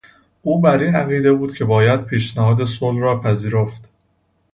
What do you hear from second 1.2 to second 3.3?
بود که باید پیشنهاد صلح را